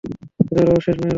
[0.39, 1.09] খোদার অশেষ মেহেরবানি।